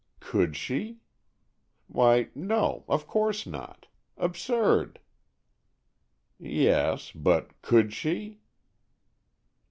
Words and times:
Could 0.19 0.55
she? 0.55 0.97
Why, 1.85 2.29
no, 2.33 2.85
of 2.87 3.05
course 3.05 3.45
not! 3.45 3.85
Absurd! 4.17 4.99
Yes, 6.39 7.11
but 7.11 7.61
could 7.61 7.93
she? 7.93 8.39